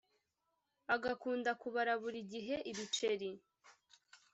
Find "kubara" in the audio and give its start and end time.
1.61-1.93